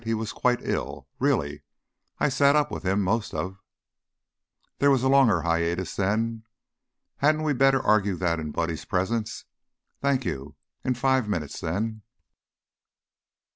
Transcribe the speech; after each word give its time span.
He 0.03 0.15
was 0.15 0.33
quite 0.33 0.61
ill, 0.63 1.07
really; 1.19 1.61
I 2.17 2.27
sat 2.29 2.55
up 2.55 2.71
with 2.71 2.81
him 2.81 3.03
most 3.03 3.35
of" 3.35 3.59
There 4.79 4.89
was 4.89 5.03
a 5.03 5.07
longer 5.07 5.41
hiatus 5.43 5.95
then. 5.95 6.41
"Hadn't 7.17 7.43
we 7.43 7.53
better 7.53 7.79
argue 7.83 8.15
that 8.15 8.39
in 8.39 8.49
Buddy's 8.49 8.83
presence? 8.85 9.45
Thank 10.01 10.25
you. 10.25 10.55
In 10.83 10.95
five 10.95 11.29
minutes, 11.29 11.59
then." 11.61 12.01